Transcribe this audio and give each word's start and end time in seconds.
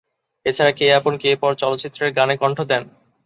এছাড়া 0.45 0.71
"কে 0.71 0.85
আপন 0.93 1.13
কে 1.17 1.29
পর" 1.41 1.51
চলচ্চিত্রের 1.55 2.09
গানে 2.17 2.35
কণ্ঠ 2.37 2.57
দেন। 2.63 2.83